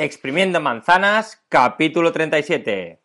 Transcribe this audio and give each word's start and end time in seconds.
Exprimiendo 0.00 0.60
manzanas, 0.60 1.42
capítulo 1.48 2.12
37. 2.12 3.00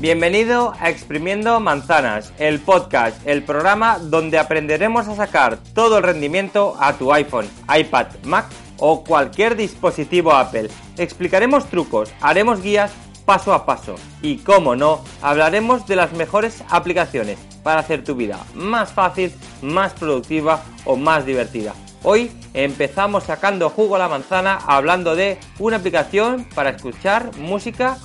Bienvenido 0.00 0.74
a 0.78 0.90
Exprimiendo 0.90 1.58
Manzanas, 1.58 2.32
el 2.38 2.60
podcast, 2.60 3.20
el 3.26 3.42
programa 3.42 3.98
donde 3.98 4.38
aprenderemos 4.38 5.08
a 5.08 5.16
sacar 5.16 5.58
todo 5.74 5.98
el 5.98 6.04
rendimiento 6.04 6.76
a 6.78 6.96
tu 6.96 7.12
iPhone, 7.12 7.48
iPad, 7.68 8.06
Mac 8.22 8.46
o 8.78 9.04
cualquier 9.04 9.56
dispositivo 9.56 10.32
Apple. 10.32 10.68
Explicaremos 10.96 11.66
trucos, 11.66 12.10
haremos 12.20 12.62
guías 12.62 12.92
paso 13.24 13.52
a 13.52 13.66
paso 13.66 13.96
y, 14.22 14.38
como 14.38 14.74
no, 14.74 15.04
hablaremos 15.20 15.86
de 15.86 15.96
las 15.96 16.12
mejores 16.12 16.64
aplicaciones 16.70 17.38
para 17.62 17.80
hacer 17.80 18.02
tu 18.02 18.14
vida 18.14 18.38
más 18.54 18.92
fácil, 18.92 19.34
más 19.60 19.92
productiva 19.92 20.62
o 20.86 20.96
más 20.96 21.26
divertida. 21.26 21.74
Hoy 22.04 22.30
empezamos 22.54 23.24
sacando 23.24 23.68
jugo 23.68 23.96
a 23.96 23.98
la 23.98 24.08
manzana 24.08 24.58
hablando 24.66 25.14
de 25.14 25.38
una 25.58 25.76
aplicación 25.76 26.48
para 26.54 26.70
escuchar 26.70 27.36
música 27.36 27.98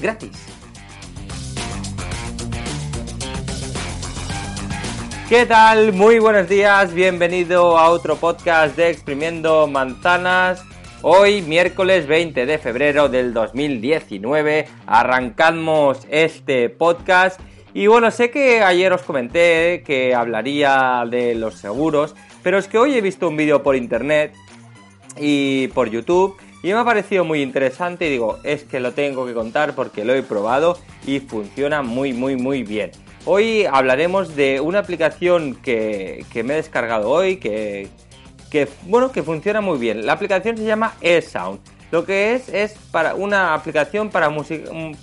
gratis. 0.00 0.61
¿Qué 5.32 5.46
tal? 5.46 5.94
Muy 5.94 6.18
buenos 6.18 6.46
días, 6.46 6.92
bienvenido 6.92 7.78
a 7.78 7.88
otro 7.88 8.16
podcast 8.16 8.76
de 8.76 8.90
Exprimiendo 8.90 9.66
Manzanas. 9.66 10.62
Hoy, 11.00 11.40
miércoles 11.40 12.06
20 12.06 12.44
de 12.44 12.58
febrero 12.58 13.08
del 13.08 13.32
2019, 13.32 14.66
arrancamos 14.86 16.06
este 16.10 16.68
podcast. 16.68 17.40
Y 17.72 17.86
bueno, 17.86 18.10
sé 18.10 18.30
que 18.30 18.60
ayer 18.60 18.92
os 18.92 19.00
comenté 19.00 19.82
que 19.86 20.14
hablaría 20.14 21.02
de 21.10 21.34
los 21.34 21.54
seguros, 21.54 22.14
pero 22.42 22.58
es 22.58 22.68
que 22.68 22.76
hoy 22.76 22.94
he 22.94 23.00
visto 23.00 23.26
un 23.26 23.38
vídeo 23.38 23.62
por 23.62 23.74
internet 23.74 24.34
y 25.18 25.68
por 25.68 25.88
YouTube 25.88 26.36
y 26.62 26.66
me 26.66 26.74
ha 26.74 26.84
parecido 26.84 27.24
muy 27.24 27.40
interesante 27.40 28.06
y 28.06 28.10
digo, 28.10 28.38
es 28.44 28.64
que 28.64 28.80
lo 28.80 28.92
tengo 28.92 29.24
que 29.24 29.32
contar 29.32 29.74
porque 29.74 30.04
lo 30.04 30.12
he 30.12 30.22
probado 30.22 30.78
y 31.06 31.20
funciona 31.20 31.80
muy, 31.80 32.12
muy, 32.12 32.36
muy 32.36 32.64
bien. 32.64 32.90
Hoy 33.24 33.66
hablaremos 33.66 34.34
de 34.34 34.60
una 34.60 34.80
aplicación 34.80 35.54
que, 35.54 36.24
me 36.34 36.54
he 36.54 36.56
descargado 36.56 37.08
hoy, 37.08 37.36
que, 37.36 37.88
bueno, 38.86 39.12
que 39.12 39.22
funciona 39.22 39.60
muy 39.60 39.78
bien. 39.78 40.04
La 40.04 40.14
aplicación 40.14 40.56
se 40.56 40.64
llama 40.64 40.94
eSound. 41.00 41.60
Lo 41.92 42.04
que 42.04 42.34
es 42.34 42.48
es 42.48 42.74
para 42.90 43.14
una 43.14 43.54
aplicación 43.54 44.10
para, 44.10 44.28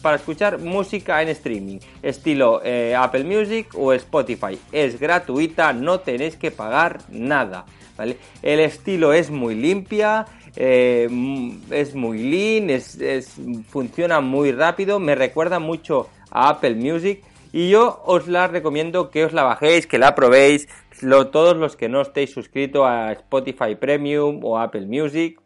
para 0.02 0.18
escuchar 0.18 0.60
música 0.60 1.22
en 1.22 1.30
streaming, 1.30 1.78
estilo 2.02 2.62
eh, 2.66 2.94
Apple 2.94 3.24
Music 3.24 3.68
o 3.76 3.94
Spotify. 3.94 4.60
Es 4.74 5.00
gratuita, 5.00 5.72
no 5.72 6.02
tenéis 6.02 6.36
que 6.36 6.52
pagar 6.52 7.00
nada. 7.08 7.66
El 8.42 8.60
estilo 8.60 9.14
es 9.14 9.30
muy 9.30 9.56
limpia, 9.56 10.26
eh, 10.58 11.08
es 11.70 11.96
muy 11.96 12.18
lean, 12.18 12.70
es, 12.70 12.98
funciona 13.70 14.20
muy 14.20 14.52
rápido, 14.52 15.00
me 15.00 15.16
recuerda 15.16 15.60
mucho 15.60 16.10
a 16.32 16.50
Apple 16.50 16.76
Music 16.76 17.24
y 17.52 17.70
yo 17.70 18.02
os 18.06 18.28
la 18.28 18.48
recomiendo 18.48 19.10
que 19.10 19.26
os 19.26 19.34
la 19.34 19.44
bajéis, 19.44 19.88
que 19.88 19.98
la 19.98 20.16
probéis, 20.16 20.68
todos 21.32 21.58
los 21.58 21.76
que 21.76 21.90
no 21.90 22.02
estéis 22.02 22.32
suscritos 22.32 22.86
a 22.86 23.12
Spotify 23.14 23.76
Premium 23.76 24.44
o 24.44 24.58
Apple 24.60 24.86
Music, 24.86 25.40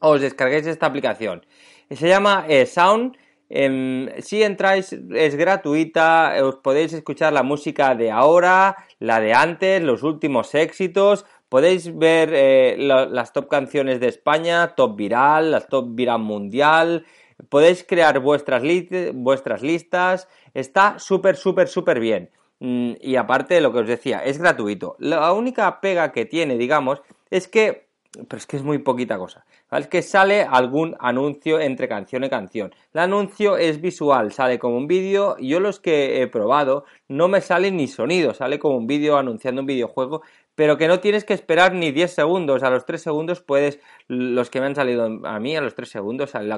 os 0.00 0.20
descarguéis 0.20 0.66
esta 0.66 0.86
aplicación. 0.86 1.46
Se 1.90 2.08
llama 2.08 2.44
eh, 2.48 2.66
Sound. 2.66 3.16
Em, 3.54 4.08
si 4.22 4.42
entráis 4.42 4.94
es 4.94 5.34
gratuita, 5.36 6.32
os 6.42 6.56
podéis 6.56 6.94
escuchar 6.94 7.34
la 7.34 7.42
música 7.42 7.94
de 7.94 8.10
ahora, 8.10 8.76
la 8.98 9.20
de 9.20 9.34
antes, 9.34 9.82
los 9.82 10.02
últimos 10.02 10.54
éxitos, 10.54 11.26
podéis 11.50 11.94
ver 11.98 12.30
eh, 12.32 12.76
las 12.78 13.34
top 13.34 13.48
canciones 13.48 14.00
de 14.00 14.08
España, 14.08 14.74
top 14.74 14.96
viral, 14.96 15.50
las 15.50 15.68
top 15.68 15.88
viral 15.90 16.20
mundial, 16.20 17.04
podéis 17.48 17.84
crear 17.84 18.18
vuestras, 18.20 18.62
listas, 18.62 20.28
Está 20.54 20.98
súper, 20.98 21.36
súper, 21.36 21.68
súper 21.68 21.98
bien. 21.98 22.30
Mm, 22.60 22.92
y 23.00 23.16
aparte 23.16 23.54
de 23.54 23.60
lo 23.60 23.72
que 23.72 23.80
os 23.80 23.88
decía, 23.88 24.18
es 24.18 24.38
gratuito. 24.38 24.96
La 24.98 25.32
única 25.32 25.80
pega 25.80 26.12
que 26.12 26.26
tiene, 26.26 26.56
digamos, 26.56 27.02
es 27.30 27.48
que 27.48 27.86
pero 28.28 28.36
es 28.36 28.46
que 28.46 28.56
es 28.56 28.62
muy 28.62 28.78
poquita 28.78 29.16
cosa. 29.16 29.44
Es 29.70 29.86
que 29.86 30.02
sale 30.02 30.42
algún 30.42 30.94
anuncio 31.00 31.58
entre 31.58 31.88
canción 31.88 32.24
y 32.24 32.28
canción. 32.28 32.74
El 32.92 33.00
anuncio 33.00 33.56
es 33.56 33.80
visual, 33.80 34.32
sale 34.32 34.58
como 34.58 34.76
un 34.76 34.86
vídeo. 34.86 35.36
Yo 35.38 35.60
los 35.60 35.80
que 35.80 36.20
he 36.20 36.26
probado 36.26 36.84
no 37.08 37.28
me 37.28 37.40
sale 37.40 37.70
ni 37.70 37.88
sonido, 37.88 38.34
sale 38.34 38.58
como 38.58 38.76
un 38.76 38.86
vídeo 38.86 39.16
anunciando 39.16 39.62
un 39.62 39.66
videojuego, 39.66 40.20
pero 40.54 40.76
que 40.76 40.88
no 40.88 41.00
tienes 41.00 41.24
que 41.24 41.34
esperar 41.34 41.74
ni 41.74 41.90
10 41.92 42.12
segundos. 42.12 42.62
A 42.62 42.70
los 42.70 42.84
3 42.84 43.00
segundos 43.00 43.40
puedes, 43.40 43.80
los 44.08 44.50
que 44.50 44.60
me 44.60 44.66
han 44.66 44.74
salido 44.74 45.04
a 45.04 45.40
mí, 45.40 45.56
a 45.56 45.60
los 45.60 45.74
3 45.74 45.88
segundos 45.88 46.30
sale 46.30 46.52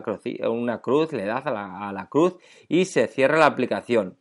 una 0.49 0.81
cruz, 0.81 1.13
le 1.13 1.25
das 1.25 1.47
a 1.47 1.93
la, 1.93 2.09
cruz 2.11 2.37
y 2.69 2.87
se 2.87 3.07
cierra 3.07 3.39
la 3.39 3.47
aplicación. 3.47 4.19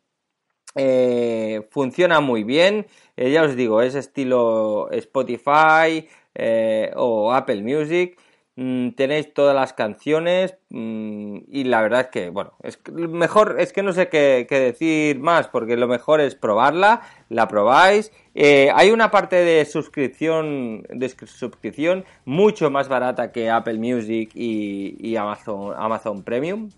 Eh, 0.76 1.68
funciona 1.70 2.20
muy 2.20 2.44
bien, 2.44 2.88
eh, 3.16 3.32
ya 3.32 3.44
os 3.44 3.56
digo, 3.56 3.82
es 3.82 3.94
estilo 3.94 4.90
Spotify, 4.92 6.08
eh, 6.36 6.92
o 6.96 7.32
Apple 7.32 7.62
Music. 7.62 8.18
Mm, 8.56 8.90
tenéis 8.92 9.34
todas 9.34 9.56
las 9.56 9.74
canciones 9.74 10.56
mm, 10.70 11.38
y 11.48 11.64
la 11.64 11.82
verdad 11.82 12.02
es 12.02 12.08
que, 12.10 12.30
bueno, 12.30 12.54
es 12.62 12.80
mejor, 12.92 13.56
es 13.60 13.74
que 13.74 13.82
no 13.82 13.94
sé 13.94 14.10
qué, 14.10 14.46
decir 14.48 15.20
más, 15.20 15.48
porque 15.48 15.76
lo 15.76 15.88
mejor 15.88 16.22
es 16.22 16.36
probarla, 16.36 17.02
la 17.30 17.48
probáis. 17.48 18.12
Eh, 18.36 18.70
hay 18.76 18.92
una 18.92 19.10
parte 19.10 19.38
de 19.38 19.66
suscripción, 19.66 20.84
suscripción 21.26 22.06
mucho 22.26 22.70
más 22.70 22.90
barata 22.90 23.32
que 23.32 23.50
Apple 23.50 23.80
Music 23.80 24.30
y, 24.36 25.16
Amazon, 25.16 25.74
Amazon 25.76 26.22
Premium. 26.22 26.70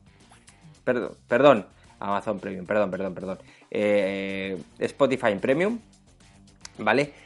Perdón, 0.85 1.11
perdón, 1.27 1.65
Amazon 1.99 2.39
Premium, 2.39 2.65
perdón, 2.65 2.89
perdón, 2.91 3.13
perdón. 3.13 3.39
Eh, 3.69 4.57
Spotify 4.79 5.35
Premium, 5.41 5.79
¿vale? 6.77 7.25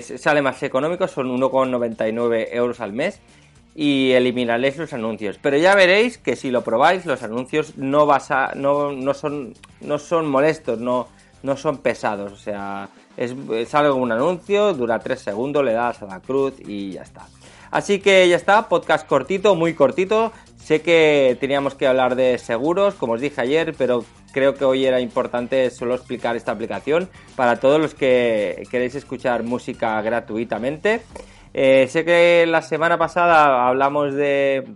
sale 0.00 0.42
más 0.42 0.60
económico, 0.64 1.06
son 1.06 1.28
1,99 1.38 2.48
euros 2.50 2.80
al 2.80 2.92
mes 2.92 3.20
y 3.74 4.12
eliminaréis 4.12 4.76
los 4.76 4.92
anuncios. 4.92 5.38
Pero 5.40 5.56
ya 5.56 5.74
veréis 5.74 6.18
que 6.18 6.36
si 6.36 6.50
lo 6.50 6.62
probáis, 6.62 7.06
los 7.06 7.22
anuncios 7.22 7.76
no, 7.76 8.06
vas 8.06 8.30
a, 8.30 8.52
no, 8.54 8.92
no, 8.92 9.14
son, 9.14 9.54
no 9.80 9.98
son 9.98 10.28
molestos, 10.28 10.78
no, 10.78 11.08
no 11.42 11.56
son 11.56 11.78
pesados. 11.78 12.32
O 12.32 12.36
sea, 12.36 12.88
es, 13.16 13.34
sale 13.68 13.90
un 13.90 14.12
anuncio, 14.12 14.74
dura 14.74 14.98
3 14.98 15.20
segundos, 15.20 15.64
le 15.64 15.72
das 15.72 16.02
a 16.02 16.06
la 16.06 16.20
cruz 16.20 16.54
y 16.58 16.92
ya 16.92 17.02
está. 17.02 17.26
Así 17.70 18.00
que 18.00 18.28
ya 18.28 18.36
está, 18.36 18.68
podcast 18.68 19.06
cortito, 19.06 19.54
muy 19.54 19.74
cortito. 19.74 20.32
Sé 20.62 20.82
que 20.82 21.36
teníamos 21.40 21.74
que 21.74 21.86
hablar 21.86 22.14
de 22.14 22.38
seguros, 22.38 22.94
como 22.94 23.14
os 23.14 23.20
dije 23.20 23.40
ayer, 23.40 23.74
pero 23.76 24.04
creo 24.32 24.54
que 24.54 24.64
hoy 24.64 24.84
era 24.84 25.00
importante 25.00 25.70
solo 25.70 25.94
explicar 25.94 26.36
esta 26.36 26.52
aplicación 26.52 27.08
para 27.34 27.58
todos 27.60 27.80
los 27.80 27.94
que 27.94 28.62
queréis 28.70 28.94
escuchar 28.94 29.42
música 29.42 30.00
gratuitamente. 30.02 31.02
Eh, 31.54 31.86
sé 31.88 32.04
que 32.04 32.46
la 32.46 32.62
semana 32.62 32.98
pasada 32.98 33.66
hablamos 33.66 34.14
de, 34.14 34.74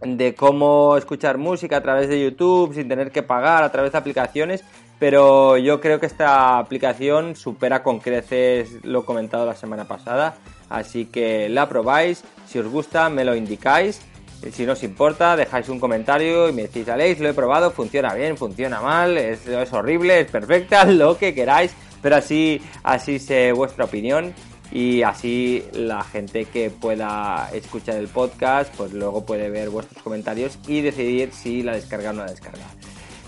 de 0.00 0.34
cómo 0.34 0.96
escuchar 0.96 1.38
música 1.38 1.78
a 1.78 1.82
través 1.82 2.08
de 2.08 2.22
YouTube 2.22 2.74
sin 2.74 2.88
tener 2.88 3.10
que 3.10 3.22
pagar 3.22 3.62
a 3.64 3.72
través 3.72 3.92
de 3.92 3.98
aplicaciones, 3.98 4.64
pero 4.98 5.56
yo 5.56 5.80
creo 5.80 5.98
que 6.00 6.06
esta 6.06 6.58
aplicación 6.58 7.36
supera 7.36 7.82
con 7.82 8.00
creces 8.00 8.84
lo 8.84 9.04
comentado 9.04 9.46
la 9.46 9.54
semana 9.54 9.86
pasada, 9.86 10.36
así 10.68 11.06
que 11.06 11.48
la 11.48 11.68
probáis, 11.68 12.22
si 12.46 12.58
os 12.58 12.66
gusta 12.66 13.08
me 13.08 13.24
lo 13.24 13.34
indicáis 13.34 14.00
si 14.52 14.64
no 14.64 14.72
os 14.72 14.82
importa, 14.82 15.36
dejáis 15.36 15.68
un 15.68 15.80
comentario 15.80 16.48
y 16.48 16.52
me 16.52 16.62
decís, 16.62 16.88
Alex, 16.88 17.20
lo 17.20 17.28
he 17.28 17.34
probado, 17.34 17.70
funciona 17.70 18.14
bien, 18.14 18.36
funciona 18.36 18.80
mal, 18.80 19.18
es, 19.18 19.40
horrible, 19.72 20.20
es 20.20 20.30
perfecta, 20.30 20.84
lo 20.86 21.18
que 21.18 21.34
queráis, 21.34 21.74
pero 22.00 22.16
así, 22.16 22.60
así 22.82 23.18
sé 23.18 23.52
vuestra 23.52 23.84
opinión 23.84 24.32
y 24.70 25.02
así 25.02 25.64
la 25.72 26.02
gente 26.04 26.44
que 26.44 26.70
pueda 26.70 27.50
escuchar 27.52 27.96
el 27.96 28.08
podcast, 28.08 28.74
pues 28.76 28.92
luego 28.92 29.24
puede 29.24 29.50
ver 29.50 29.70
vuestros 29.70 30.02
comentarios 30.02 30.58
y 30.66 30.82
decidir 30.82 31.32
si 31.32 31.62
la 31.62 31.74
descarga 31.74 32.10
o 32.10 32.12
no 32.12 32.24
la 32.24 32.30
descarga. 32.30 32.64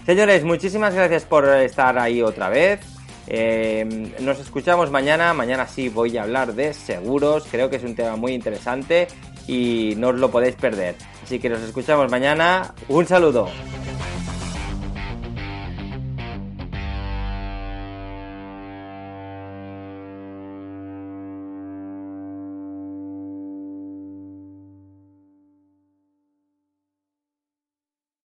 Señores, 0.05 0.45
muchísimas 0.45 0.95
gracias 0.95 1.25
por 1.25 1.49
estar 1.49 1.99
ahí 1.99 2.23
otra 2.23 2.49
vez. 2.49 2.81
Eh, 3.27 4.13
nos 4.21 4.41
escuchamos 4.41 4.91
mañana. 4.91 5.33
Mañana 5.35 5.67
sí 5.67 5.89
voy 5.89 6.17
a 6.19 6.25
hablar 6.25 6.55
de 6.55 6.75
seguros. 6.75 7.47
Creo 7.51 7.71
que 7.71 7.77
es 7.77 7.85
un 7.85 7.95
tema 7.95 8.17
muy 8.17 8.33
interesante 8.33 9.09
y 9.47 9.95
no 9.97 10.09
os 10.09 10.17
lo 10.17 10.31
podéis 10.31 10.57
perder. 10.57 10.97
Así 11.23 11.39
que 11.39 11.49
nos 11.49 11.61
escuchamos 11.61 12.11
mañana. 12.11 12.75
Un 12.89 13.07
saludo. 13.07 13.49